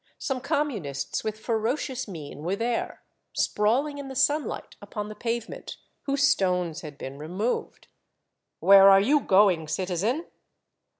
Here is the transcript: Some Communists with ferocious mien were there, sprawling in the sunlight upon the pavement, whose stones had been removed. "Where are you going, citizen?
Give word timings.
Some 0.17 0.41
Communists 0.41 1.23
with 1.23 1.39
ferocious 1.39 2.07
mien 2.07 2.41
were 2.41 2.55
there, 2.55 3.03
sprawling 3.33 3.99
in 3.99 4.07
the 4.07 4.15
sunlight 4.15 4.75
upon 4.81 5.09
the 5.09 5.15
pavement, 5.15 5.77
whose 6.07 6.27
stones 6.27 6.81
had 6.81 6.97
been 6.97 7.19
removed. 7.19 7.87
"Where 8.61 8.89
are 8.89 8.99
you 8.99 9.19
going, 9.19 9.67
citizen? 9.67 10.25